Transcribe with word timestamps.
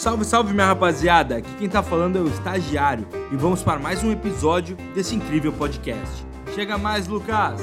Salve, 0.00 0.24
salve 0.24 0.54
minha 0.54 0.64
rapaziada! 0.64 1.36
Aqui 1.36 1.54
quem 1.58 1.68
tá 1.68 1.82
falando 1.82 2.16
é 2.16 2.22
o 2.22 2.26
estagiário 2.26 3.06
e 3.30 3.36
vamos 3.36 3.62
para 3.62 3.78
mais 3.78 4.02
um 4.02 4.10
episódio 4.10 4.74
desse 4.94 5.14
incrível 5.14 5.52
podcast. 5.52 6.24
Chega 6.54 6.78
mais, 6.78 7.06
Lucas! 7.06 7.60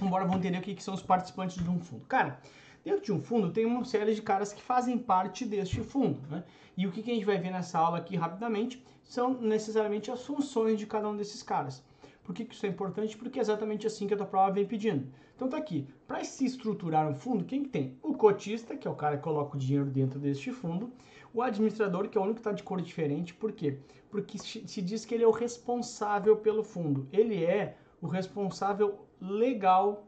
Embora 0.00 0.24
vamos 0.24 0.38
entender 0.38 0.56
o 0.56 0.62
que 0.62 0.82
são 0.82 0.94
os 0.94 1.02
participantes 1.02 1.62
de 1.62 1.68
um 1.68 1.78
fundo. 1.78 2.06
Cara, 2.06 2.40
dentro 2.82 3.04
de 3.04 3.12
um 3.12 3.20
fundo 3.20 3.50
tem 3.50 3.66
uma 3.66 3.84
série 3.84 4.14
de 4.14 4.22
caras 4.22 4.54
que 4.54 4.62
fazem 4.62 4.96
parte 4.96 5.44
deste 5.44 5.82
fundo, 5.82 6.18
né? 6.30 6.44
E 6.74 6.86
o 6.86 6.90
que 6.90 7.02
a 7.02 7.14
gente 7.14 7.26
vai 7.26 7.36
ver 7.36 7.50
nessa 7.50 7.78
aula 7.78 7.98
aqui 7.98 8.16
rapidamente 8.16 8.82
são 9.04 9.34
necessariamente 9.34 10.10
as 10.10 10.24
funções 10.24 10.78
de 10.78 10.86
cada 10.86 11.10
um 11.10 11.14
desses 11.14 11.42
caras. 11.42 11.84
Por 12.28 12.34
que, 12.34 12.44
que 12.44 12.54
isso 12.54 12.66
é 12.66 12.68
importante? 12.68 13.16
Porque 13.16 13.38
é 13.38 13.42
exatamente 13.42 13.86
assim 13.86 14.06
que 14.06 14.12
a 14.12 14.16
tua 14.18 14.26
prova 14.26 14.52
vem 14.52 14.66
pedindo. 14.66 15.10
Então 15.34 15.48
tá 15.48 15.56
aqui, 15.56 15.88
para 16.06 16.22
se 16.22 16.44
estruturar 16.44 17.08
um 17.08 17.14
fundo, 17.14 17.42
quem 17.42 17.62
que 17.62 17.70
tem? 17.70 17.96
O 18.02 18.12
cotista, 18.12 18.76
que 18.76 18.86
é 18.86 18.90
o 18.90 18.94
cara 18.94 19.16
que 19.16 19.22
coloca 19.22 19.56
o 19.56 19.58
dinheiro 19.58 19.86
dentro 19.86 20.18
deste 20.20 20.52
fundo, 20.52 20.92
o 21.32 21.40
administrador, 21.40 22.06
que 22.06 22.18
é 22.18 22.20
o 22.20 22.24
único 22.24 22.34
que 22.34 22.40
está 22.40 22.52
de 22.52 22.62
cor 22.62 22.82
diferente, 22.82 23.32
por 23.32 23.50
quê? 23.52 23.78
Porque 24.10 24.36
se 24.36 24.82
diz 24.82 25.06
que 25.06 25.14
ele 25.14 25.24
é 25.24 25.26
o 25.26 25.30
responsável 25.30 26.36
pelo 26.36 26.62
fundo. 26.62 27.08
Ele 27.10 27.42
é 27.42 27.78
o 27.98 28.06
responsável 28.06 29.06
legal 29.18 30.06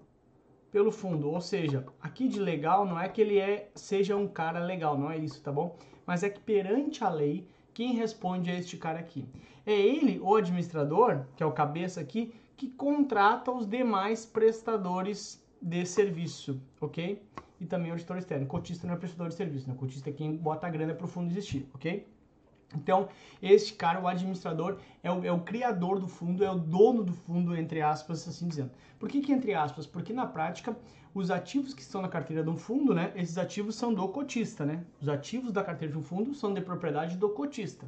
pelo 0.70 0.92
fundo, 0.92 1.30
ou 1.30 1.41
seja, 1.41 1.87
aqui 2.02 2.28
de 2.28 2.39
legal 2.39 2.84
não 2.84 3.00
é 3.00 3.09
que 3.09 3.23
ele 3.23 3.39
é 3.39 3.70
seja 3.75 4.14
um 4.14 4.28
cara 4.28 4.59
legal, 4.59 4.98
não 4.98 5.11
é 5.11 5.16
isso, 5.16 5.42
tá 5.42 5.50
bom? 5.50 5.75
Mas 6.05 6.23
é 6.23 6.28
que 6.28 6.39
perante 6.39 7.02
a 7.02 7.09
lei 7.09 7.48
quem 7.74 7.95
responde 7.95 8.51
é 8.51 8.59
este 8.59 8.77
cara 8.77 8.98
aqui. 8.98 9.24
É 9.66 9.73
ele, 9.73 10.19
o 10.20 10.34
administrador, 10.34 11.24
que 11.37 11.42
é 11.42 11.47
o 11.47 11.52
cabeça 11.52 12.01
aqui, 12.01 12.34
que 12.56 12.69
contrata 12.69 13.51
os 13.51 13.66
demais 13.66 14.27
prestadores 14.27 15.42
de 15.61 15.84
serviço, 15.87 16.61
ok? 16.80 17.23
E 17.61 17.66
também 17.66 17.91
o 17.91 17.95
auditor 17.95 18.19
externo. 18.19 18.47
Cotista 18.47 18.87
não 18.87 18.95
é 18.95 18.97
prestador 18.97 19.28
de 19.28 19.34
serviço, 19.34 19.69
né? 19.69 19.75
Cotista 19.75 20.11
é 20.11 20.12
quem 20.12 20.36
bota 20.36 20.67
a 20.67 20.70
grana 20.70 20.94
para 20.94 21.05
o 21.05 21.09
fundo 21.09 21.31
existir, 21.31 21.69
ok? 21.75 22.06
Então, 22.74 23.08
este 23.42 23.74
cara, 23.74 24.00
o 24.00 24.06
administrador, 24.06 24.78
é 25.02 25.10
o, 25.10 25.24
é 25.24 25.32
o, 25.32 25.40
criador 25.40 25.98
do 25.98 26.06
fundo, 26.06 26.44
é 26.44 26.50
o 26.50 26.58
dono 26.58 27.02
do 27.02 27.12
fundo, 27.12 27.56
entre 27.56 27.80
aspas, 27.80 28.26
assim 28.28 28.48
dizendo. 28.48 28.70
Por 28.98 29.08
que, 29.08 29.20
que 29.20 29.32
entre 29.32 29.54
aspas? 29.54 29.86
Porque 29.86 30.12
na 30.12 30.26
prática, 30.26 30.76
os 31.14 31.30
ativos 31.30 31.74
que 31.74 31.82
estão 31.82 32.00
na 32.00 32.08
carteira 32.08 32.42
de 32.42 32.50
um 32.50 32.56
fundo, 32.56 32.94
né, 32.94 33.12
esses 33.16 33.36
ativos 33.38 33.74
são 33.74 33.92
do 33.92 34.06
cotista, 34.08 34.64
né? 34.64 34.84
Os 35.00 35.08
ativos 35.08 35.52
da 35.52 35.64
carteira 35.64 35.92
de 35.92 35.98
um 35.98 36.02
fundo 36.02 36.34
são 36.34 36.54
de 36.54 36.60
propriedade 36.60 37.16
do 37.16 37.30
cotista, 37.30 37.86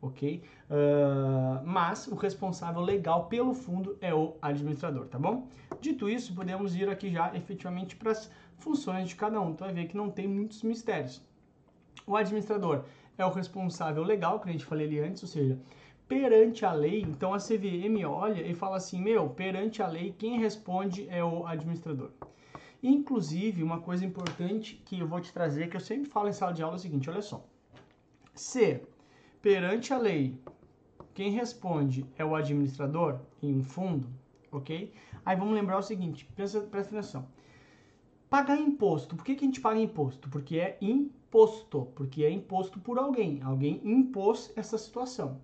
ok? 0.00 0.42
Uh, 0.70 1.66
mas 1.66 2.06
o 2.06 2.14
responsável 2.14 2.80
legal 2.80 3.26
pelo 3.26 3.52
fundo 3.52 3.98
é 4.00 4.14
o 4.14 4.36
administrador, 4.40 5.06
tá 5.06 5.18
bom? 5.18 5.48
Dito 5.80 6.08
isso, 6.08 6.34
podemos 6.34 6.74
ir 6.74 6.88
aqui 6.88 7.10
já 7.10 7.34
efetivamente 7.34 7.96
para 7.96 8.12
as 8.12 8.30
funções 8.58 9.08
de 9.08 9.16
cada 9.16 9.40
um. 9.40 9.50
Então, 9.50 9.66
vai 9.66 9.74
ver 9.74 9.88
que 9.88 9.96
não 9.96 10.10
tem 10.10 10.26
muitos 10.26 10.62
mistérios. 10.62 11.20
O 12.06 12.16
administrador 12.16 12.84
é 13.22 13.26
o 13.26 13.30
responsável 13.30 14.02
legal, 14.02 14.40
que 14.40 14.48
a 14.48 14.52
gente 14.52 14.64
falei 14.64 14.86
ali 14.86 15.00
antes, 15.00 15.22
ou 15.22 15.28
seja, 15.28 15.58
perante 16.08 16.64
a 16.64 16.72
lei, 16.72 17.00
então 17.00 17.32
a 17.32 17.38
CVM 17.38 18.04
olha 18.06 18.46
e 18.46 18.54
fala 18.54 18.76
assim, 18.76 19.00
meu, 19.00 19.30
perante 19.30 19.82
a 19.82 19.86
lei, 19.86 20.14
quem 20.18 20.38
responde 20.38 21.08
é 21.08 21.24
o 21.24 21.46
administrador. 21.46 22.10
Inclusive, 22.82 23.62
uma 23.62 23.80
coisa 23.80 24.04
importante 24.04 24.74
que 24.84 24.98
eu 24.98 25.06
vou 25.06 25.20
te 25.20 25.32
trazer, 25.32 25.70
que 25.70 25.76
eu 25.76 25.80
sempre 25.80 26.10
falo 26.10 26.28
em 26.28 26.32
sala 26.32 26.52
de 26.52 26.62
aula 26.62 26.74
é 26.74 26.78
o 26.78 26.80
seguinte, 26.80 27.08
olha 27.08 27.22
só. 27.22 27.46
Se 28.34 28.80
perante 29.40 29.92
a 29.92 29.98
lei, 29.98 30.36
quem 31.14 31.30
responde 31.30 32.04
é 32.18 32.24
o 32.24 32.34
administrador 32.34 33.20
em 33.42 33.54
um 33.54 33.62
fundo, 33.62 34.08
ok? 34.50 34.92
Aí 35.24 35.36
vamos 35.36 35.54
lembrar 35.54 35.78
o 35.78 35.82
seguinte, 35.82 36.28
presta, 36.34 36.60
presta 36.60 36.98
atenção. 36.98 37.26
Pagar 38.32 38.58
imposto. 38.58 39.14
Por 39.14 39.26
que, 39.26 39.34
que 39.34 39.44
a 39.44 39.46
gente 39.46 39.60
paga 39.60 39.78
imposto? 39.78 40.30
Porque 40.30 40.56
é 40.58 40.78
imposto. 40.80 41.88
Porque 41.94 42.24
é 42.24 42.30
imposto 42.30 42.80
por 42.80 42.98
alguém. 42.98 43.42
Alguém 43.42 43.78
impôs 43.84 44.50
essa 44.56 44.78
situação. 44.78 45.38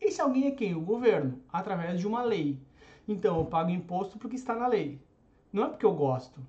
Esse 0.00 0.20
alguém 0.20 0.48
é 0.48 0.50
quem? 0.50 0.74
O 0.74 0.80
governo, 0.80 1.40
através 1.52 2.00
de 2.00 2.08
uma 2.08 2.24
lei. 2.24 2.58
Então, 3.06 3.38
eu 3.38 3.44
pago 3.44 3.70
imposto 3.70 4.18
porque 4.18 4.34
está 4.34 4.52
na 4.56 4.66
lei. 4.66 5.00
Não 5.52 5.62
é 5.62 5.68
porque 5.68 5.86
eu 5.86 5.94
gosto. 5.94 6.40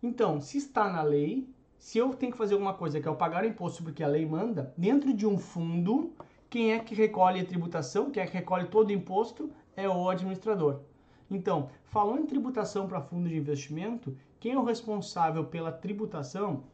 Então, 0.00 0.40
se 0.40 0.56
está 0.56 0.88
na 0.88 1.02
lei, 1.02 1.48
se 1.78 1.98
eu 1.98 2.14
tenho 2.14 2.30
que 2.30 2.38
fazer 2.38 2.54
alguma 2.54 2.74
coisa 2.74 3.00
que 3.00 3.08
é 3.08 3.10
eu 3.10 3.16
pagar 3.16 3.44
imposto 3.44 3.82
porque 3.82 4.04
a 4.04 4.06
lei 4.06 4.24
manda, 4.24 4.72
dentro 4.78 5.12
de 5.12 5.26
um 5.26 5.36
fundo, 5.36 6.12
quem 6.48 6.74
é 6.74 6.78
que 6.78 6.94
recolhe 6.94 7.40
a 7.40 7.44
tributação, 7.44 8.08
quem 8.08 8.22
é 8.22 8.26
que 8.28 8.34
recolhe 8.34 8.68
todo 8.68 8.90
o 8.90 8.92
imposto, 8.92 9.50
é 9.74 9.88
o 9.88 10.08
administrador. 10.08 10.82
Então, 11.34 11.68
falando 11.84 12.22
em 12.22 12.26
tributação 12.26 12.86
para 12.86 13.00
fundo 13.00 13.28
de 13.28 13.36
investimento, 13.36 14.16
quem 14.38 14.52
é 14.52 14.58
o 14.58 14.64
responsável 14.64 15.44
pela 15.44 15.72
tributação, 15.72 16.64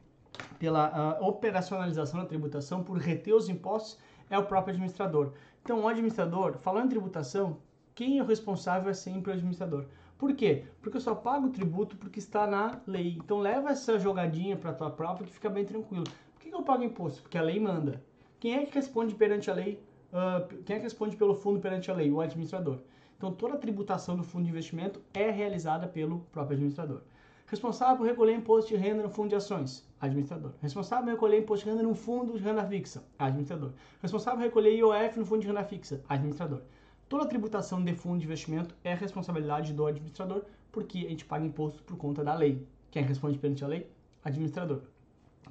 pela 0.58 1.18
uh, 1.18 1.26
operacionalização 1.26 2.20
da 2.20 2.26
tributação, 2.26 2.84
por 2.84 2.98
reter 2.98 3.34
os 3.34 3.48
impostos, 3.48 3.98
é 4.28 4.38
o 4.38 4.44
próprio 4.44 4.72
administrador. 4.74 5.32
Então, 5.62 5.80
o 5.80 5.88
administrador, 5.88 6.58
falando 6.58 6.86
em 6.86 6.90
tributação, 6.90 7.58
quem 7.94 8.18
é 8.18 8.22
o 8.22 8.26
responsável 8.26 8.90
é 8.90 8.94
sempre 8.94 9.30
o 9.30 9.34
administrador. 9.34 9.86
Por 10.18 10.34
quê? 10.34 10.64
Porque 10.82 10.98
eu 10.98 11.00
só 11.00 11.14
pago 11.14 11.46
o 11.46 11.50
tributo 11.50 11.96
porque 11.96 12.18
está 12.18 12.46
na 12.46 12.80
lei. 12.86 13.18
Então, 13.22 13.38
leva 13.38 13.70
essa 13.70 13.98
jogadinha 13.98 14.56
para 14.56 14.72
tua 14.72 14.90
prova 14.90 15.24
que 15.24 15.32
fica 15.32 15.48
bem 15.48 15.64
tranquilo. 15.64 16.04
Por 16.34 16.40
que 16.40 16.54
eu 16.54 16.62
pago 16.62 16.82
imposto? 16.82 17.22
Porque 17.22 17.38
a 17.38 17.42
lei 17.42 17.58
manda. 17.58 18.02
Quem 18.38 18.54
é 18.54 18.66
que 18.66 18.74
responde 18.74 19.14
perante 19.14 19.50
a 19.50 19.54
lei? 19.54 19.82
Uh, 20.12 20.62
quem 20.64 20.76
é 20.76 20.78
que 20.78 20.84
responde 20.84 21.16
pelo 21.16 21.34
fundo 21.34 21.60
perante 21.60 21.90
a 21.90 21.94
lei? 21.94 22.10
O 22.10 22.20
administrador. 22.20 22.78
Então, 23.20 23.34
toda 23.34 23.52
a 23.52 23.58
tributação 23.58 24.16
do 24.16 24.24
fundo 24.24 24.44
de 24.44 24.50
investimento 24.50 24.98
é 25.12 25.30
realizada 25.30 25.86
pelo 25.86 26.20
próprio 26.32 26.54
administrador. 26.54 27.02
Responsável 27.46 27.98
por 27.98 28.06
recolher 28.06 28.32
imposto 28.32 28.70
de 28.70 28.76
renda 28.76 29.02
no 29.02 29.10
fundo 29.10 29.28
de 29.28 29.34
ações, 29.34 29.86
administrador. 30.00 30.52
Responsável 30.62 31.04
por 31.04 31.10
recolher 31.10 31.38
imposto 31.42 31.66
de 31.66 31.70
renda 31.70 31.82
no 31.82 31.94
fundo 31.94 32.38
de 32.38 32.42
renda 32.42 32.64
fixa, 32.64 33.04
administrador. 33.18 33.72
Responsável 34.00 34.38
por 34.38 34.44
recolher 34.46 34.74
IOF 34.74 35.18
no 35.18 35.26
fundo 35.26 35.42
de 35.42 35.48
renda 35.48 35.62
fixa, 35.62 36.02
administrador. 36.08 36.62
Toda 37.10 37.24
a 37.24 37.26
tributação 37.26 37.84
de 37.84 37.92
fundo 37.92 38.20
de 38.20 38.24
investimento 38.24 38.74
é 38.82 38.94
responsabilidade 38.94 39.74
do 39.74 39.84
administrador, 39.84 40.44
porque 40.72 41.00
a 41.00 41.10
gente 41.10 41.26
paga 41.26 41.44
imposto 41.44 41.82
por 41.82 41.98
conta 41.98 42.24
da 42.24 42.34
lei. 42.34 42.66
Quem 42.90 43.02
responde 43.02 43.38
perante 43.38 43.62
a 43.62 43.68
lei? 43.68 43.86
Administrador. 44.24 44.80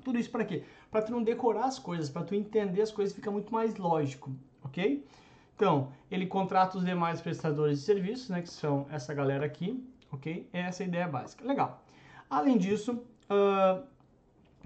Tudo 0.03 0.17
isso 0.17 0.31
para 0.31 0.43
quê? 0.43 0.63
Para 0.89 1.03
tu 1.03 1.11
não 1.11 1.21
decorar 1.21 1.65
as 1.65 1.77
coisas, 1.77 2.09
para 2.09 2.23
tu 2.23 2.33
entender 2.33 2.81
as 2.81 2.91
coisas, 2.91 3.13
fica 3.13 3.29
muito 3.29 3.53
mais 3.53 3.75
lógico, 3.75 4.31
ok? 4.63 5.05
Então, 5.59 5.91
ele 6.09 6.25
contrata 6.25 6.77
os 6.77 6.85
demais 6.85 7.19
prestadores 7.19 7.79
de 7.79 7.85
serviços, 7.85 8.29
né, 8.29 8.41
que 8.41 8.49
são 8.49 8.87
essa 8.89 9.13
galera 9.13 9.45
aqui, 9.45 9.85
ok? 10.09 10.49
Essa 10.53 10.83
é 10.83 10.85
a 10.85 10.87
ideia 10.87 11.05
básica. 11.05 11.45
Legal. 11.45 11.83
Além 12.29 12.57
disso, 12.57 13.03
uh, 13.29 13.83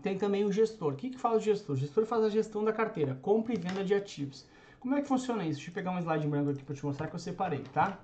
tem 0.03 0.19
também 0.19 0.45
o 0.45 0.51
gestor. 0.51 0.93
O 0.93 0.95
que, 0.95 1.09
que 1.09 1.17
faz 1.17 1.37
o 1.37 1.39
gestor? 1.39 1.75
O 1.75 1.79
gestor 1.79 2.05
faz 2.05 2.23
a 2.23 2.29
gestão 2.29 2.63
da 2.63 2.71
carteira, 2.71 3.15
compra 3.23 3.55
e 3.55 3.57
venda 3.57 3.83
de 3.83 3.91
ativos. 3.91 4.45
Como 4.79 4.93
é 4.93 5.01
que 5.01 5.07
funciona 5.07 5.43
isso? 5.43 5.55
Deixa 5.55 5.71
eu 5.71 5.73
pegar 5.73 5.89
um 5.89 5.97
slide 5.97 6.27
branco 6.27 6.51
aqui 6.51 6.63
para 6.63 6.75
te 6.75 6.85
mostrar 6.85 7.07
que 7.07 7.15
eu 7.15 7.19
separei, 7.19 7.63
tá? 7.73 7.97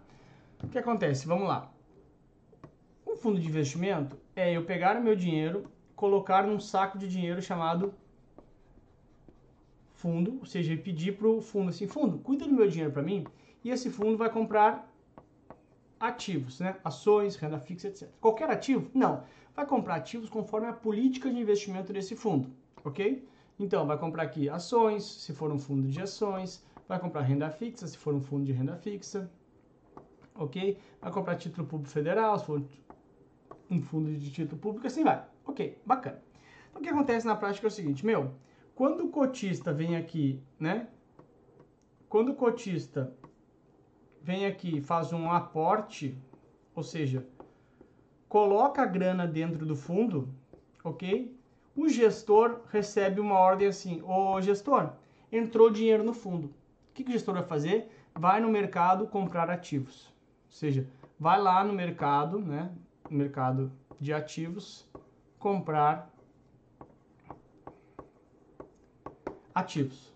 O 0.64 0.68
que 0.68 0.80
acontece? 0.80 1.28
Vamos 1.28 1.48
lá. 1.48 1.72
Um 3.06 3.16
fundo 3.16 3.40
de 3.40 3.48
investimento 3.48 4.18
é 4.36 4.52
eu 4.52 4.66
pegar 4.66 4.98
o 4.98 5.04
meu 5.04 5.16
dinheiro, 5.16 5.66
colocar 5.96 6.42
num 6.42 6.60
saco 6.60 6.98
de 6.98 7.08
dinheiro 7.08 7.40
chamado 7.40 7.94
fundo, 10.00 10.38
ou 10.40 10.46
seja, 10.46 10.76
pedir 10.78 11.18
para 11.18 11.28
o 11.28 11.42
fundo 11.42 11.70
assim, 11.70 11.86
fundo, 11.86 12.20
cuida 12.20 12.46
do 12.46 12.54
meu 12.54 12.68
dinheiro 12.68 12.92
para 12.92 13.04
mim, 13.04 13.26
e 13.64 13.70
esse 13.70 13.90
fundo 13.90 14.18
vai 14.18 14.30
comprar 14.32 14.90
ativos, 16.00 16.62
né? 16.62 16.78
ações, 16.84 17.36
renda 17.36 17.60
fixa, 17.60 17.90
etc. 17.90 18.10
Qualquer 18.22 18.50
ativo? 18.50 18.90
Não. 18.94 19.24
Vai 19.54 19.66
comprar 19.66 19.96
ativos 19.96 20.30
conforme 20.30 20.68
a 20.68 20.74
política 20.74 21.30
de 21.30 21.38
investimento 21.38 21.92
desse 21.92 22.16
fundo, 22.16 22.50
ok? 22.86 23.28
Então, 23.60 23.86
vai 23.86 23.98
comprar 23.98 24.24
aqui 24.24 24.48
ações, 24.50 25.04
se 25.04 25.34
for 25.34 25.52
um 25.52 25.60
fundo 25.60 25.86
de 25.90 26.02
ações, 26.02 26.64
vai 26.88 26.98
comprar 26.98 27.22
renda 27.22 27.50
fixa, 27.50 27.86
se 27.86 27.98
for 27.98 28.14
um 28.14 28.22
fundo 28.22 28.46
de 28.46 28.54
renda 28.54 28.78
fixa, 28.78 29.30
ok? 30.34 30.78
Vai 31.02 31.12
comprar 31.12 31.36
título 31.36 31.68
público 31.68 31.92
federal, 31.92 32.40
se 32.40 32.46
for 32.46 32.64
um 33.70 33.82
fundo 33.82 34.10
de 34.18 34.32
título 34.32 34.62
público, 34.62 34.88
assim 34.88 35.04
vai. 35.04 35.26
Ok, 35.46 35.78
bacana. 35.86 36.22
Então, 36.70 36.80
o 36.80 36.84
que 36.84 36.90
acontece 36.90 37.28
na 37.28 37.36
prática 37.36 37.68
é 37.68 37.70
o 37.70 37.72
seguinte, 37.72 38.06
meu, 38.06 38.32
quando 38.80 39.04
o 39.04 39.10
cotista 39.10 39.74
vem 39.74 39.98
aqui, 39.98 40.42
né? 40.58 40.88
Quando 42.08 42.30
o 42.30 42.34
cotista 42.34 43.14
vem 44.22 44.46
aqui 44.46 44.80
faz 44.80 45.12
um 45.12 45.30
aporte, 45.30 46.18
ou 46.74 46.82
seja, 46.82 47.28
coloca 48.30 48.82
a 48.82 48.86
grana 48.86 49.28
dentro 49.28 49.66
do 49.66 49.76
fundo, 49.76 50.34
ok? 50.82 51.38
O 51.76 51.90
gestor 51.90 52.62
recebe 52.72 53.20
uma 53.20 53.38
ordem 53.38 53.68
assim, 53.68 54.02
ô 54.02 54.40
gestor, 54.42 54.94
entrou 55.30 55.70
dinheiro 55.70 56.02
no 56.02 56.14
fundo. 56.14 56.48
O 56.48 56.94
que, 56.94 57.04
que 57.04 57.10
o 57.10 57.14
gestor 57.14 57.34
vai 57.34 57.44
fazer? 57.44 57.92
Vai 58.16 58.40
no 58.40 58.48
mercado 58.48 59.08
comprar 59.08 59.50
ativos. 59.50 60.06
Ou 60.46 60.54
seja, 60.54 60.88
vai 61.20 61.38
lá 61.38 61.66
no 61.66 61.74
mercado, 61.74 62.40
né? 62.40 62.72
No 63.10 63.18
mercado 63.18 63.74
de 64.00 64.14
ativos, 64.14 64.90
comprar 65.38 66.10
ativos. 69.60 70.14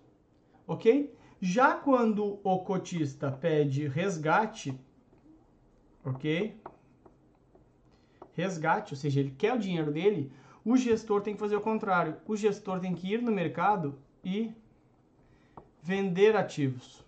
Ok? 0.68 1.14
Já 1.42 1.76
quando 1.76 2.40
o 2.44 2.60
cotista 2.60 3.32
pede 3.32 3.88
resgate, 3.88 4.80
ok? 6.04 6.58
Resgate, 8.34 8.94
ou 8.94 8.98
seja, 8.98 9.20
ele 9.20 9.32
quer 9.38 9.54
o 9.54 9.60
dinheiro 9.60 9.92
dele, 9.92 10.32
O 10.66 10.78
gestor 10.78 11.22
tem 11.22 11.34
que 11.34 11.40
fazer 11.42 11.58
o 11.58 11.62
contrário. 11.62 12.16
O 12.26 12.38
gestor 12.38 12.80
tem 12.80 12.96
que 12.96 13.14
ir 13.14 13.22
no 13.22 13.34
mercado 13.34 14.00
e 14.24 14.54
vender 15.82 16.38
ativos. 16.38 17.04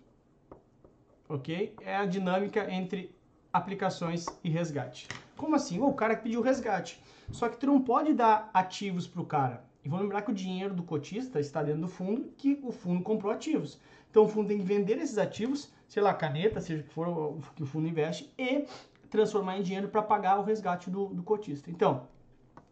Ok? 1.30 1.74
É 1.80 1.96
a 1.96 2.06
dinâmica 2.06 2.70
entre 2.70 3.16
aplicações 3.54 4.26
e 4.44 4.50
resgate. 4.50 5.08
Como 5.38 5.56
assim? 5.56 5.80
o 5.80 5.94
cara 5.94 6.18
pediu 6.18 6.42
resgate. 6.42 7.02
Só 7.32 7.48
que 7.48 7.58
tu 7.58 7.66
não 7.66 7.82
pode 7.82 8.14
dar 8.14 8.50
ativos 8.54 9.08
para 9.08 9.22
o 9.22 9.26
cara. 9.26 9.64
E 9.86 9.88
vamos 9.88 10.04
lembrar 10.04 10.24
que 10.24 10.32
o 10.32 10.34
dinheiro 10.34 10.74
do 10.74 10.82
cotista 10.82 11.40
está 11.40 11.62
dentro 11.62 11.82
do 11.82 11.88
fundo, 11.88 12.34
que 12.36 12.60
o 12.64 12.72
fundo 12.72 13.04
comprou 13.04 13.32
ativos. 13.32 13.80
Então 14.10 14.24
o 14.24 14.28
fundo 14.28 14.48
tem 14.48 14.58
que 14.58 14.64
vender 14.64 14.98
esses 14.98 15.20
ativos, 15.20 15.72
sei 15.88 16.02
lá, 16.02 16.12
caneta, 16.12 16.60
seja 16.60 16.82
que 16.82 16.90
for 16.90 17.08
o 17.08 17.40
que 17.56 17.62
o 17.62 17.68
fundo 17.68 17.88
investe, 17.88 18.34
e 18.36 18.66
transformar 19.12 19.60
em 19.60 19.62
dinheiro 19.62 19.88
para 19.88 20.02
pagar 20.02 20.40
o 20.40 20.44
resgate 20.44 20.90
do, 20.90 21.10
do 21.10 21.22
cotista. 21.22 21.70
Então, 21.70 22.08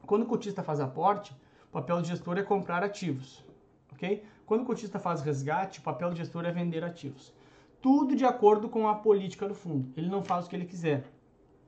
quando 0.07 0.24
o 0.24 0.25
cotista 0.25 0.63
faz 0.63 0.80
aporte, 0.80 1.36
o 1.69 1.71
papel 1.71 2.01
do 2.01 2.07
gestor 2.07 2.39
é 2.39 2.44
comprar 2.44 2.83
ativos, 2.83 3.45
ok? 3.92 4.24
Quando 4.44 4.62
o 4.62 4.66
cotista 4.66 4.98
faz 4.98 5.21
resgate, 5.21 5.80
o 5.80 5.83
papel 5.83 6.09
do 6.09 6.16
gestor 6.16 6.45
é 6.45 6.51
vender 6.51 6.83
ativos. 6.83 7.31
Tudo 7.80 8.16
de 8.16 8.25
acordo 8.25 8.68
com 8.68 8.88
a 8.88 8.95
política 8.95 9.48
do 9.48 9.54
fundo. 9.54 9.88
Ele 9.95 10.09
não 10.09 10.24
faz 10.24 10.45
o 10.45 10.50
que 10.50 10.56
ele 10.56 10.66
quiser, 10.66 11.04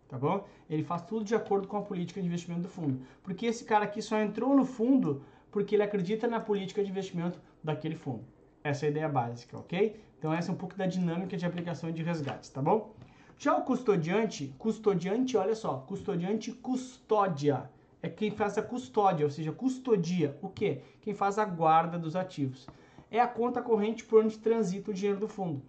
tá 0.08 0.18
bom? 0.18 0.44
Ele 0.68 0.84
faz 0.84 1.04
tudo 1.04 1.24
de 1.24 1.36
acordo 1.36 1.68
com 1.68 1.78
a 1.78 1.82
política 1.84 2.20
de 2.20 2.26
investimento 2.26 2.64
do 2.64 2.70
fundo. 2.70 3.02
Porque 3.22 3.46
esse 3.46 3.64
cara 3.64 3.86
aqui 3.86 4.02
só 4.02 4.20
entrou 4.20 4.56
no 4.56 4.66
fundo 4.66 5.24
porque 5.56 5.74
ele 5.74 5.84
acredita 5.84 6.28
na 6.28 6.38
política 6.38 6.84
de 6.84 6.90
investimento 6.90 7.40
daquele 7.64 7.96
fundo. 7.96 8.26
Essa 8.62 8.86
é 8.86 8.88
a 8.88 8.92
ideia 8.92 9.08
básica, 9.08 9.58
ok? 9.58 9.98
Então 10.20 10.34
essa 10.34 10.52
é 10.52 10.54
um 10.54 10.58
pouco 10.58 10.76
da 10.76 10.86
dinâmica 10.86 11.38
de 11.38 11.46
aplicação 11.46 11.90
de 11.94 12.04
resgates, 12.04 12.50
tá 12.50 12.62
bom? 12.62 12.94
Já 13.40 13.56
o 13.56 13.62
custodiante, 13.62 14.54
custodiante, 14.60 15.38
olha 15.38 15.56
só, 15.56 15.78
custodiante 15.88 16.52
custódia. 16.52 17.70
É 18.04 18.10
quem 18.10 18.32
faz 18.32 18.58
a 18.58 18.62
custódia, 18.62 19.26
ou 19.26 19.32
seja, 19.32 19.54
custodia. 19.54 20.38
O 20.42 20.50
quê? 20.50 20.82
Quem 21.00 21.14
faz 21.14 21.40
a 21.40 21.46
guarda 21.46 21.98
dos 21.98 22.18
ativos. 22.18 22.68
É 23.10 23.22
a 23.22 23.28
conta 23.28 23.62
corrente 23.62 24.04
por 24.04 24.26
onde 24.26 24.38
transita 24.38 24.92
o 24.92 24.94
dinheiro 24.94 25.22
do 25.22 25.28
fundo. 25.30 25.62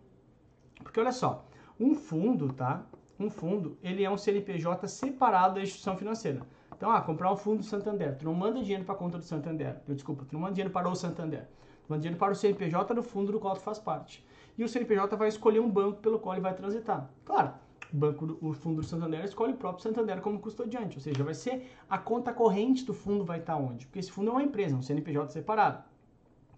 Porque 0.82 0.98
olha 0.98 1.12
só, 1.12 1.46
um 1.78 1.94
fundo, 1.94 2.52
tá? 2.52 2.84
Um 3.20 3.30
fundo, 3.30 3.78
ele 3.84 4.02
é 4.02 4.10
um 4.10 4.18
CNPJ 4.18 4.88
separado 4.88 5.54
da 5.54 5.62
instituição 5.62 5.96
financeira. 5.96 6.40
Então, 6.76 6.90
ah, 6.90 7.00
comprar 7.00 7.32
um 7.32 7.36
fundo 7.36 7.58
do 7.58 7.64
Santander. 7.64 8.16
Tu 8.16 8.24
não 8.24 8.34
manda 8.34 8.60
dinheiro 8.60 8.84
para 8.84 8.94
a 8.94 8.98
conta 8.98 9.16
do 9.16 9.24
Santander. 9.24 9.76
Desculpa, 9.88 10.24
tu 10.28 10.34
não 10.34 10.40
manda 10.40 10.52
dinheiro 10.52 10.72
para 10.72 10.88
o 10.88 10.94
Santander. 10.94 11.48
Tu 11.86 11.90
manda 11.90 12.02
dinheiro 12.02 12.18
para 12.18 12.32
o 12.32 12.36
CNPJ 12.36 12.94
do 12.94 13.02
fundo 13.02 13.32
do 13.32 13.40
qual 13.40 13.54
tu 13.54 13.60
faz 13.60 13.78
parte. 13.78 14.24
E 14.58 14.62
o 14.62 14.68
CNPJ 14.68 15.16
vai 15.16 15.28
escolher 15.28 15.60
um 15.60 15.70
banco 15.70 16.00
pelo 16.00 16.18
qual 16.18 16.34
ele 16.34 16.42
vai 16.42 16.54
transitar. 16.54 17.10
Claro, 17.24 17.52
o 17.92 17.96
banco, 17.96 18.38
o 18.42 18.52
fundo 18.52 18.82
do 18.82 18.86
Santander 18.86 19.24
escolhe 19.24 19.54
o 19.54 19.56
próprio 19.56 19.82
Santander 19.82 20.20
como 20.20 20.38
custodiante, 20.38 20.96
ou 20.96 21.02
seja, 21.02 21.22
vai 21.22 21.34
ser 21.34 21.70
a 21.88 21.98
conta 21.98 22.32
corrente 22.32 22.84
do 22.84 22.92
fundo 22.92 23.24
vai 23.24 23.38
estar 23.38 23.56
onde? 23.56 23.86
Porque 23.86 23.98
esse 23.98 24.10
fundo 24.10 24.30
é 24.30 24.32
uma 24.32 24.42
empresa, 24.42 24.76
um 24.76 24.82
CNPJ 24.82 25.30
separado. 25.32 25.82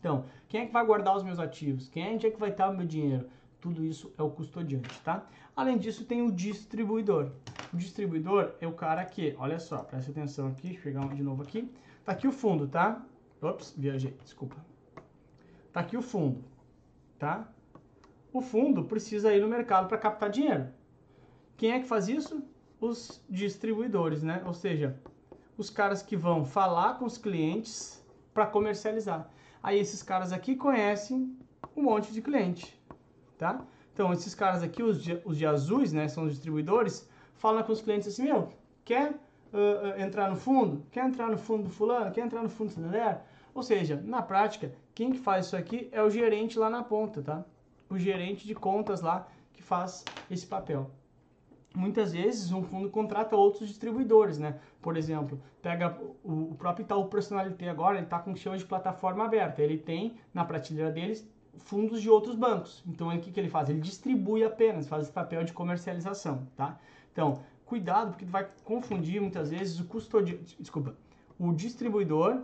Então, 0.00 0.24
quem 0.48 0.62
é 0.62 0.66
que 0.66 0.72
vai 0.72 0.84
guardar 0.84 1.16
os 1.16 1.22
meus 1.22 1.38
ativos? 1.38 1.88
Quem 1.88 2.04
é, 2.04 2.14
é 2.14 2.30
que 2.30 2.38
vai 2.38 2.50
estar 2.50 2.70
o 2.70 2.76
meu 2.76 2.86
dinheiro? 2.86 3.28
Tudo 3.60 3.84
isso 3.84 4.12
é 4.16 4.22
o 4.22 4.30
custodiante, 4.30 5.00
tá? 5.00 5.26
Além 5.56 5.76
disso, 5.78 6.04
tem 6.04 6.22
o 6.22 6.30
distribuidor. 6.30 7.32
O 7.72 7.76
distribuidor 7.76 8.54
é 8.60 8.66
o 8.66 8.72
cara 8.72 9.04
que, 9.04 9.34
olha 9.38 9.58
só, 9.58 9.78
presta 9.78 10.10
atenção 10.10 10.48
aqui, 10.48 10.78
pegar 10.78 11.08
de 11.08 11.22
novo 11.22 11.42
aqui. 11.42 11.70
Tá 12.04 12.12
aqui 12.12 12.28
o 12.28 12.32
fundo, 12.32 12.68
tá? 12.68 13.04
Ops, 13.42 13.74
viajei, 13.76 14.16
desculpa. 14.22 14.56
Tá 15.72 15.80
aqui 15.80 15.96
o 15.96 16.02
fundo, 16.02 16.44
tá? 17.18 17.48
O 18.32 18.40
fundo 18.40 18.84
precisa 18.84 19.34
ir 19.34 19.40
no 19.40 19.48
mercado 19.48 19.88
para 19.88 19.98
captar 19.98 20.30
dinheiro. 20.30 20.68
Quem 21.56 21.72
é 21.72 21.80
que 21.80 21.86
faz 21.86 22.08
isso? 22.08 22.42
Os 22.80 23.20
distribuidores, 23.28 24.22
né? 24.22 24.42
Ou 24.46 24.54
seja, 24.54 25.00
os 25.56 25.68
caras 25.68 26.02
que 26.02 26.16
vão 26.16 26.44
falar 26.44 26.98
com 26.98 27.04
os 27.04 27.18
clientes 27.18 28.00
para 28.32 28.46
comercializar. 28.46 29.28
Aí 29.60 29.78
esses 29.78 30.02
caras 30.02 30.32
aqui 30.32 30.54
conhecem 30.54 31.36
um 31.76 31.82
monte 31.82 32.12
de 32.12 32.22
cliente, 32.22 32.80
tá? 33.38 33.64
Então, 33.94 34.12
esses 34.12 34.34
caras 34.34 34.62
aqui, 34.62 34.82
os 34.82 35.02
de, 35.02 35.20
os 35.24 35.36
de 35.36 35.46
azuis, 35.46 35.92
né, 35.92 36.06
são 36.08 36.24
os 36.24 36.32
distribuidores, 36.32 37.08
falam 37.34 37.62
com 37.62 37.72
os 37.72 37.80
clientes 37.80 38.08
assim, 38.08 38.24
meu, 38.24 38.52
quer 38.84 39.12
uh, 39.12 39.16
uh, 39.96 40.00
entrar 40.00 40.30
no 40.30 40.36
fundo? 40.36 40.84
Quer 40.90 41.04
entrar 41.04 41.28
no 41.28 41.38
fundo 41.38 41.64
do 41.64 41.70
fulano? 41.70 42.12
Quer 42.12 42.24
entrar 42.24 42.42
no 42.42 42.48
fundo 42.48 42.68
do 42.68 42.74
Santander? 42.74 43.18
Ou 43.54 43.62
seja, 43.62 44.00
na 44.04 44.22
prática, 44.22 44.72
quem 44.94 45.10
que 45.10 45.18
faz 45.18 45.46
isso 45.46 45.56
aqui 45.56 45.88
é 45.90 46.02
o 46.02 46.10
gerente 46.10 46.58
lá 46.58 46.70
na 46.70 46.82
ponta, 46.82 47.22
tá? 47.22 47.44
O 47.90 47.98
gerente 47.98 48.46
de 48.46 48.54
contas 48.54 49.00
lá 49.00 49.26
que 49.52 49.62
faz 49.62 50.04
esse 50.30 50.46
papel. 50.46 50.90
Muitas 51.74 52.12
vezes 52.12 52.52
um 52.52 52.62
fundo 52.62 52.88
contrata 52.90 53.36
outros 53.36 53.68
distribuidores, 53.68 54.38
né? 54.38 54.58
Por 54.80 54.96
exemplo, 54.96 55.40
pega 55.60 55.96
o, 56.22 56.54
próprio 56.56 56.84
Itaú 56.84 57.06
Personalité 57.06 57.68
agora, 57.68 57.96
ele 57.96 58.04
está 58.04 58.18
com 58.18 58.30
o 58.30 58.34
que 58.34 58.40
chama 58.40 58.56
de 58.56 58.64
plataforma 58.64 59.24
aberta. 59.24 59.60
Ele 59.60 59.76
tem 59.76 60.16
na 60.32 60.44
prateleira 60.44 60.90
deles 60.90 61.28
fundos 61.58 62.00
de 62.00 62.10
outros 62.10 62.34
bancos. 62.34 62.82
Então, 62.86 63.08
o 63.08 63.20
que, 63.20 63.30
que 63.30 63.40
ele 63.40 63.48
faz? 63.48 63.68
Ele 63.68 63.80
distribui 63.80 64.44
apenas, 64.44 64.88
faz 64.88 65.04
esse 65.04 65.12
papel 65.12 65.44
de 65.44 65.52
comercialização, 65.52 66.46
tá? 66.56 66.78
Então, 67.12 67.42
cuidado, 67.64 68.10
porque 68.10 68.24
vai 68.24 68.48
confundir 68.64 69.20
muitas 69.20 69.50
vezes 69.50 69.78
o 69.78 69.84
custodiante, 69.84 70.56
desculpa, 70.60 70.94
o 71.38 71.52
distribuidor 71.52 72.42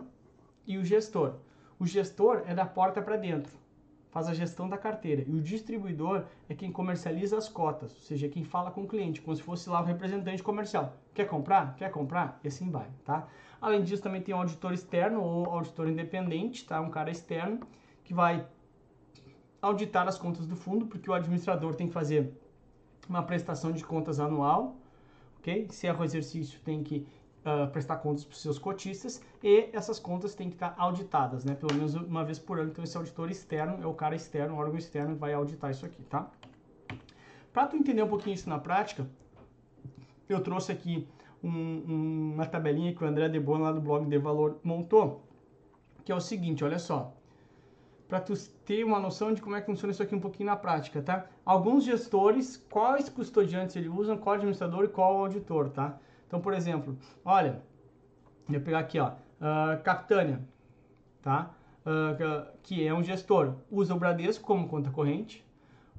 e 0.65 0.77
o 0.77 0.85
gestor. 0.85 1.35
O 1.79 1.85
gestor 1.85 2.43
é 2.45 2.53
da 2.53 2.65
porta 2.65 3.01
para 3.01 3.17
dentro, 3.17 3.51
faz 4.09 4.27
a 4.27 4.33
gestão 4.33 4.69
da 4.69 4.77
carteira. 4.77 5.23
E 5.27 5.33
o 5.33 5.41
distribuidor 5.41 6.23
é 6.47 6.55
quem 6.55 6.71
comercializa 6.71 7.37
as 7.37 7.49
cotas, 7.49 7.93
ou 7.93 8.01
seja, 8.01 8.29
quem 8.29 8.43
fala 8.43 8.71
com 8.71 8.83
o 8.83 8.87
cliente, 8.87 9.21
como 9.21 9.35
se 9.35 9.43
fosse 9.43 9.69
lá 9.69 9.81
o 9.81 9.85
representante 9.85 10.41
comercial. 10.41 10.93
Quer 11.13 11.27
comprar? 11.27 11.75
Quer 11.75 11.91
comprar? 11.91 12.39
E 12.43 12.47
assim 12.47 12.69
vai, 12.69 12.87
tá? 13.03 13.27
Além 13.59 13.83
disso, 13.83 14.03
também 14.03 14.21
tem 14.21 14.33
o 14.33 14.37
auditor 14.37 14.73
externo 14.73 15.21
ou 15.21 15.45
auditor 15.45 15.89
independente, 15.89 16.65
tá? 16.65 16.79
Um 16.79 16.89
cara 16.89 17.11
externo 17.11 17.59
que 18.03 18.13
vai 18.13 18.45
auditar 19.67 20.07
as 20.07 20.17
contas 20.17 20.45
do 20.45 20.55
fundo, 20.55 20.85
porque 20.85 21.09
o 21.09 21.13
administrador 21.13 21.75
tem 21.75 21.87
que 21.87 21.93
fazer 21.93 22.31
uma 23.09 23.23
prestação 23.23 23.71
de 23.71 23.83
contas 23.83 24.19
anual, 24.19 24.75
ok? 25.39 25.67
Se 25.71 25.87
é 25.87 25.93
o 25.93 26.03
exercício, 26.03 26.59
tem 26.61 26.83
que 26.83 27.07
uh, 27.45 27.67
prestar 27.71 27.97
contas 27.97 28.23
para 28.23 28.33
os 28.33 28.41
seus 28.41 28.59
cotistas 28.59 29.21
e 29.43 29.69
essas 29.73 29.99
contas 29.99 30.35
têm 30.35 30.49
que 30.49 30.55
estar 30.55 30.75
auditadas, 30.77 31.43
né? 31.43 31.55
Pelo 31.55 31.73
menos 31.73 31.95
uma 31.95 32.23
vez 32.23 32.37
por 32.37 32.59
ano. 32.59 32.69
Então, 32.69 32.83
esse 32.83 32.95
auditor 32.95 33.29
externo 33.31 33.81
é 33.81 33.87
o 33.87 33.93
cara 33.93 34.15
externo, 34.15 34.55
o 34.55 34.57
órgão 34.57 34.77
externo 34.77 35.15
vai 35.15 35.33
auditar 35.33 35.71
isso 35.71 35.85
aqui, 35.85 36.03
tá? 36.03 36.29
Para 37.51 37.67
tu 37.67 37.75
entender 37.75 38.03
um 38.03 38.07
pouquinho 38.07 38.35
isso 38.35 38.49
na 38.49 38.59
prática, 38.59 39.07
eu 40.29 40.41
trouxe 40.41 40.71
aqui 40.71 41.07
um, 41.43 42.33
uma 42.33 42.45
tabelinha 42.45 42.93
que 42.93 43.03
o 43.03 43.07
André 43.07 43.29
Debona 43.29 43.65
lá 43.65 43.71
do 43.71 43.81
blog 43.81 44.05
de 44.05 44.17
Valor 44.17 44.59
montou, 44.63 45.23
que 46.03 46.11
é 46.11 46.15
o 46.15 46.21
seguinte, 46.21 46.63
olha 46.63 46.77
só 46.77 47.15
para 48.07 48.19
tu 48.19 48.33
ter 48.65 48.83
uma 48.83 48.99
noção 48.99 49.33
de 49.33 49.41
como 49.41 49.55
é 49.55 49.61
que 49.61 49.65
funciona 49.65 49.91
isso 49.91 50.03
aqui 50.03 50.15
um 50.15 50.19
pouquinho 50.19 50.47
na 50.47 50.55
prática, 50.55 51.01
tá? 51.01 51.25
Alguns 51.43 51.83
gestores, 51.83 52.63
quais 52.69 53.09
custodiantes 53.09 53.75
eles 53.75 53.91
usam, 53.91 54.17
qual 54.17 54.35
administrador 54.35 54.83
e 54.83 54.87
qual 54.87 55.17
auditor, 55.17 55.69
tá? 55.69 55.97
Então, 56.27 56.39
por 56.39 56.53
exemplo, 56.53 56.97
olha, 57.23 57.61
vou 58.47 58.59
pegar 58.59 58.79
aqui, 58.79 58.99
ó, 58.99 59.09
uh, 59.09 59.81
Capitânia, 59.83 60.39
tá? 61.21 61.51
Uh, 61.85 62.57
que 62.63 62.85
é 62.85 62.93
um 62.93 63.03
gestor, 63.03 63.55
usa 63.69 63.93
o 63.93 63.99
Bradesco 63.99 64.43
como 64.43 64.67
conta 64.67 64.89
corrente, 64.89 65.45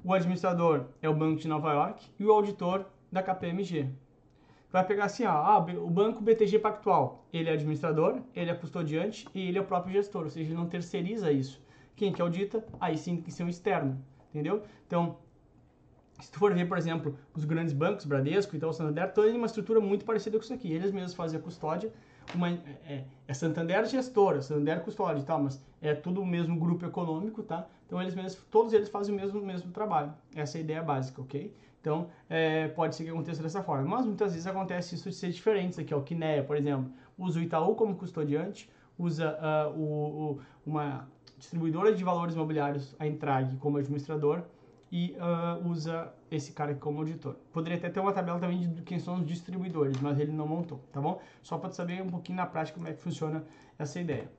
o 0.03 0.13
administrador 0.13 0.85
é 1.01 1.09
o 1.09 1.13
Banco 1.13 1.41
de 1.41 1.47
Nova 1.47 1.73
York 1.73 2.09
e 2.19 2.25
o 2.25 2.31
auditor 2.31 2.85
da 3.11 3.21
KPMG. 3.21 3.89
Vai 4.71 4.85
pegar 4.85 5.05
assim, 5.05 5.25
ó, 5.25 5.31
ah, 5.31 5.57
o 5.57 5.89
banco 5.89 6.21
BTG 6.21 6.59
Pactual, 6.59 7.25
ele 7.31 7.49
é 7.49 7.53
administrador, 7.53 8.19
ele 8.35 8.51
é 8.51 8.53
custodiante 8.53 9.27
e 9.33 9.47
ele 9.47 9.57
é 9.57 9.61
o 9.61 9.65
próprio 9.65 9.93
gestor, 9.93 10.23
ou 10.23 10.29
seja, 10.29 10.49
ele 10.49 10.57
não 10.57 10.67
terceiriza 10.67 11.31
isso. 11.31 11.61
Quem 11.97 12.13
que 12.13 12.21
audita? 12.21 12.63
Aí 12.79 12.95
sim 12.95 13.15
tem 13.15 13.23
que 13.23 13.31
ser 13.31 13.43
um 13.43 13.49
externo, 13.49 13.99
entendeu? 14.29 14.61
Então, 14.85 15.17
se 16.19 16.31
tu 16.31 16.37
for 16.37 16.53
ver, 16.53 16.67
por 16.67 16.77
exemplo, 16.77 17.17
os 17.33 17.43
grandes 17.43 17.73
bancos, 17.73 18.05
Bradesco 18.05 18.55
e 18.55 18.59
tal, 18.59 18.71
Santander, 18.71 19.11
toda 19.11 19.29
uma 19.33 19.47
estrutura 19.47 19.81
muito 19.81 20.05
parecida 20.05 20.37
com 20.37 20.43
isso 20.43 20.53
aqui. 20.53 20.71
Eles 20.71 20.91
mesmos 20.91 21.15
fazem 21.15 21.39
a 21.39 21.41
custódia, 21.41 21.91
uma, 22.35 22.49
é, 22.49 23.03
é 23.27 23.33
Santander 23.33 23.83
gestora, 23.85 24.43
Santander 24.43 24.81
custódia 24.81 25.21
e 25.21 25.25
tal, 25.25 25.41
mas 25.41 25.59
é 25.81 25.95
tudo 25.95 26.21
o 26.21 26.25
mesmo 26.25 26.55
grupo 26.59 26.85
econômico, 26.85 27.41
tá? 27.41 27.67
Então 27.87 27.99
eles 27.99 28.13
mesmos, 28.13 28.35
todos 28.51 28.73
eles 28.73 28.89
fazem 28.89 29.15
o 29.15 29.17
mesmo, 29.17 29.41
mesmo 29.41 29.71
trabalho. 29.71 30.13
Essa 30.35 30.57
é 30.57 30.59
a 30.59 30.63
ideia 30.63 30.83
básica, 30.83 31.19
ok? 31.19 31.51
Então 31.81 32.09
é, 32.29 32.67
pode 32.67 32.95
ser 32.95 33.05
que 33.05 33.09
aconteça 33.09 33.41
dessa 33.41 33.63
forma, 33.63 33.87
mas 33.87 34.05
muitas 34.05 34.33
vezes 34.33 34.45
acontece 34.45 34.93
isso 34.93 35.09
de 35.09 35.15
ser 35.15 35.31
diferente. 35.31 35.81
Aqui, 35.81 35.95
ó, 35.95 35.97
o 35.97 36.03
Kinea, 36.03 36.43
por 36.43 36.57
exemplo, 36.57 36.91
usa 37.17 37.39
o 37.39 37.41
Itaú 37.41 37.73
como 37.75 37.95
custodiante, 37.95 38.69
usa 38.99 39.35
uh, 39.39 39.79
o, 39.79 39.83
o, 39.83 40.39
uma 40.65 41.07
distribuidora 41.37 41.93
de 41.93 42.03
valores 42.03 42.35
imobiliários, 42.35 42.95
a 42.99 43.07
Entrag, 43.07 43.57
como 43.57 43.77
administrador 43.77 44.43
e 44.91 45.15
uh, 45.17 45.67
usa 45.69 46.13
esse 46.31 46.51
cara 46.53 46.71
aqui 46.71 46.79
como 46.79 46.99
auditor. 46.99 47.35
Poderia 47.51 47.77
até 47.77 47.89
ter 47.89 47.99
uma 47.99 48.13
tabela 48.13 48.39
também 48.39 48.73
de 48.73 48.81
quem 48.81 48.99
são 48.99 49.15
os 49.15 49.25
distribuidores, 49.25 49.99
mas 50.01 50.19
ele 50.19 50.31
não 50.31 50.47
montou, 50.47 50.79
tá 50.91 51.01
bom? 51.01 51.21
Só 51.41 51.57
para 51.57 51.69
saber 51.69 52.01
um 52.01 52.09
pouquinho 52.09 52.37
na 52.37 52.45
prática 52.45 52.77
como 52.77 52.87
é 52.87 52.93
que 52.93 53.01
funciona 53.01 53.43
essa 53.77 53.99
ideia. 53.99 54.31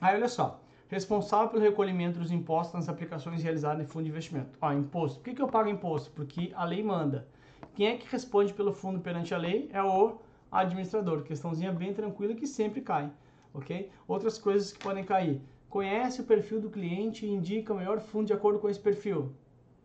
Aí 0.00 0.14
olha 0.14 0.28
só, 0.28 0.60
responsável 0.88 1.48
pelo 1.48 1.62
recolhimento 1.62 2.18
dos 2.18 2.30
impostos 2.30 2.74
nas 2.74 2.88
aplicações 2.88 3.42
realizadas 3.42 3.82
em 3.82 3.86
fundo 3.86 4.04
de 4.04 4.10
investimento. 4.10 4.58
Ó, 4.60 4.72
imposto. 4.72 5.18
Por 5.18 5.24
que, 5.24 5.34
que 5.34 5.42
eu 5.42 5.48
pago 5.48 5.68
imposto? 5.68 6.10
Porque 6.10 6.52
a 6.54 6.64
lei 6.64 6.82
manda. 6.82 7.28
Quem 7.74 7.88
é 7.88 7.96
que 7.96 8.10
responde 8.10 8.54
pelo 8.54 8.72
fundo 8.72 9.00
perante 9.00 9.34
a 9.34 9.38
lei 9.38 9.68
é 9.72 9.82
o 9.82 10.18
administrador. 10.50 11.22
Questãozinha 11.22 11.72
bem 11.72 11.92
tranquila 11.92 12.34
que 12.34 12.46
sempre 12.46 12.80
cai, 12.80 13.10
ok? 13.52 13.90
Outras 14.06 14.38
coisas 14.38 14.72
que 14.72 14.78
podem 14.78 15.04
cair. 15.04 15.42
Conhece 15.76 16.22
o 16.22 16.24
perfil 16.24 16.58
do 16.58 16.70
cliente 16.70 17.26
e 17.26 17.30
indica 17.30 17.70
o 17.74 17.76
melhor 17.76 18.00
fundo 18.00 18.28
de 18.28 18.32
acordo 18.32 18.58
com 18.58 18.66
esse 18.66 18.80
perfil. 18.80 19.34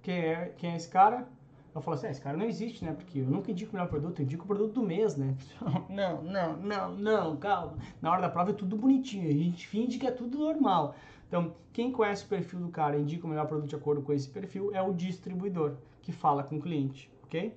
Quem 0.01 0.15
é, 0.15 0.53
quem 0.57 0.71
é 0.71 0.77
esse 0.77 0.87
cara? 0.87 1.27
Eu 1.75 1.81
falo 1.81 1.95
assim, 1.95 2.07
ah, 2.07 2.11
esse 2.11 2.21
cara 2.21 2.37
não 2.37 2.45
existe, 2.45 2.85
né? 2.85 2.93
Porque 2.93 3.19
eu 3.19 3.25
nunca 3.25 3.51
indico 3.51 3.71
o 3.71 3.75
melhor 3.75 3.89
produto, 3.89 4.21
eu 4.21 4.23
indico 4.23 4.45
o 4.45 4.47
produto 4.47 4.71
do 4.71 4.83
mês, 4.83 5.17
né? 5.17 5.35
Não, 5.89 6.21
não, 6.21 6.55
não, 6.55 6.95
não, 6.95 7.35
calma. 7.35 7.77
Na 8.01 8.09
hora 8.09 8.21
da 8.21 8.29
prova 8.29 8.51
é 8.51 8.53
tudo 8.53 8.77
bonitinho, 8.77 9.27
a 9.27 9.33
gente 9.33 9.67
finge 9.67 9.99
que 9.99 10.07
é 10.07 10.11
tudo 10.11 10.37
normal. 10.37 10.95
Então, 11.27 11.53
quem 11.73 11.91
conhece 11.91 12.23
o 12.23 12.29
perfil 12.29 12.61
do 12.61 12.69
cara 12.69 12.95
e 12.95 13.01
indica 13.01 13.27
o 13.27 13.29
melhor 13.29 13.45
produto 13.45 13.67
de 13.67 13.75
acordo 13.75 14.01
com 14.01 14.13
esse 14.13 14.29
perfil 14.29 14.73
é 14.73 14.81
o 14.81 14.93
distribuidor, 14.93 15.73
que 16.01 16.13
fala 16.13 16.41
com 16.41 16.55
o 16.55 16.61
cliente, 16.61 17.11
ok? 17.25 17.53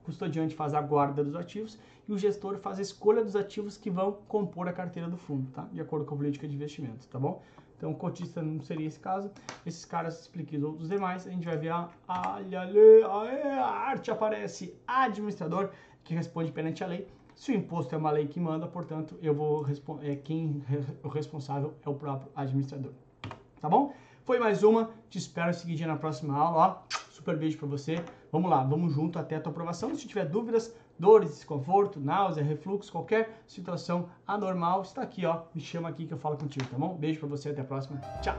O 0.00 0.04
custodiante 0.06 0.54
faz 0.54 0.72
a 0.72 0.80
guarda 0.80 1.22
dos 1.22 1.36
ativos 1.36 1.78
e 2.08 2.12
o 2.12 2.16
gestor 2.16 2.56
faz 2.56 2.78
a 2.78 2.82
escolha 2.82 3.22
dos 3.22 3.36
ativos 3.36 3.76
que 3.76 3.90
vão 3.90 4.12
compor 4.26 4.66
a 4.66 4.72
carteira 4.72 5.10
do 5.10 5.18
fundo, 5.18 5.50
tá? 5.50 5.68
De 5.70 5.80
acordo 5.82 6.06
com 6.06 6.14
a 6.14 6.16
política 6.16 6.48
de 6.48 6.54
investimento, 6.54 7.06
tá 7.08 7.18
bom? 7.18 7.42
Então, 7.76 7.92
cotista 7.92 8.42
não 8.42 8.60
seria 8.60 8.86
esse 8.86 8.98
caso. 8.98 9.30
Esses 9.64 9.84
caras 9.84 10.20
expliquem 10.20 10.62
os 10.64 10.88
demais. 10.88 11.26
A 11.26 11.30
gente 11.30 11.44
vai 11.44 11.56
ver 11.56 11.68
a, 11.68 11.90
a, 12.08 12.38
a, 12.38 13.60
a 13.60 13.70
arte 13.88 14.10
aparece 14.10 14.74
administrador, 14.86 15.70
que 16.02 16.14
responde 16.14 16.50
perante 16.52 16.82
a 16.82 16.86
lei. 16.86 17.06
Se 17.34 17.52
o 17.52 17.54
imposto 17.54 17.94
é 17.94 17.98
uma 17.98 18.10
lei 18.10 18.26
que 18.26 18.40
manda, 18.40 18.66
portanto, 18.66 19.18
eu 19.20 19.34
vou 19.34 19.66
é 20.02 20.16
quem 20.16 20.64
o 21.04 21.08
responsável 21.08 21.74
é 21.84 21.88
o 21.88 21.94
próprio 21.94 22.32
administrador. 22.34 22.92
Tá 23.60 23.68
bom? 23.68 23.92
Foi 24.24 24.38
mais 24.38 24.62
uma. 24.62 24.90
Te 25.10 25.18
espero 25.18 25.52
seguir 25.52 25.74
dia 25.74 25.86
na 25.86 25.96
próxima 25.96 26.34
aula. 26.34 26.82
Ó, 26.90 26.96
super 27.10 27.36
beijo 27.36 27.58
para 27.58 27.68
você. 27.68 28.02
Vamos 28.32 28.50
lá, 28.50 28.64
vamos 28.64 28.94
junto 28.94 29.18
até 29.18 29.36
a 29.36 29.40
tua 29.40 29.52
aprovação. 29.52 29.94
Se 29.94 30.08
tiver 30.08 30.24
dúvidas, 30.24 30.74
dores, 30.98 31.30
desconforto, 31.30 32.00
náusea, 32.00 32.42
refluxo, 32.42 32.90
qualquer 32.90 33.42
situação 33.46 34.08
anormal, 34.26 34.82
está 34.82 35.02
aqui, 35.02 35.24
ó. 35.26 35.42
Me 35.54 35.60
chama 35.60 35.88
aqui 35.88 36.06
que 36.06 36.14
eu 36.14 36.18
falo 36.18 36.36
contigo, 36.36 36.64
tá 36.66 36.76
bom? 36.78 36.96
Beijo 36.96 37.20
para 37.20 37.28
você, 37.28 37.50
até 37.50 37.60
a 37.60 37.64
próxima. 37.64 38.00
Tchau. 38.22 38.36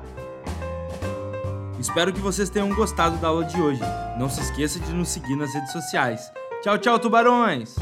Espero 1.80 2.12
que 2.12 2.20
vocês 2.20 2.50
tenham 2.50 2.74
gostado 2.74 3.18
da 3.18 3.28
aula 3.28 3.46
de 3.46 3.62
hoje. 3.62 3.82
Não 4.18 4.30
se 4.30 4.42
esqueça 4.42 4.80
de 4.80 4.92
nos 4.94 5.10
seguir 5.10 5.36
nas 5.36 5.54
redes 5.54 5.72
sociais. 5.72 6.32
Tchau, 6.62 6.78
tchau, 6.78 7.00
tubarões! 7.00 7.76